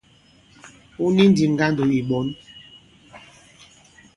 Wu 0.99 1.07
ni 1.15 1.23
ndī 1.31 1.45
ŋgandò 1.53 1.83
ì 1.97 2.01
ɓɔ̌n. 2.09 2.27